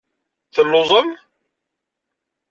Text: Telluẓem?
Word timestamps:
Telluẓem? 0.53 1.09